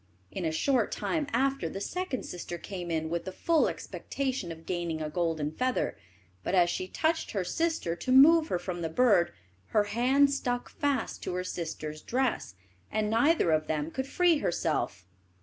[0.31, 4.65] In a short time after the second sister came in with the full expectation of
[4.65, 5.95] gaining a golden feather,
[6.43, 9.31] but as she touched her sister to move her from the bird,
[9.67, 12.55] her hand stuck fast to her sister's dress,
[12.91, 15.05] and neither of them could free herself.